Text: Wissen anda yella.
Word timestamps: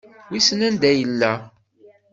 Wissen 0.29 0.59
anda 0.67 0.91
yella. 0.99 1.31